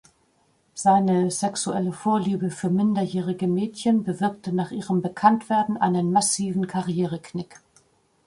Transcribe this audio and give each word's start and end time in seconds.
Seine 0.73 1.29
sexuelle 1.29 1.91
Vorliebe 1.93 2.49
für 2.49 2.71
minderjährige 2.71 3.45
Mädchen 3.47 4.03
bewirkte 4.03 4.51
nach 4.51 4.71
ihrem 4.71 5.03
Bekanntwerden 5.03 5.77
einen 5.77 6.11
massiven 6.11 6.65
Karriereknick. 6.65 7.59